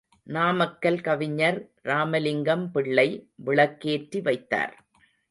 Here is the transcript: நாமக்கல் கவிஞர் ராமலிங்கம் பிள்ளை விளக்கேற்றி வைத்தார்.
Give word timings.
நாமக்கல் 0.27 1.01
கவிஞர் 1.01 1.59
ராமலிங்கம் 1.81 2.71
பிள்ளை 2.71 3.05
விளக்கேற்றி 3.45 4.21
வைத்தார். 4.21 4.73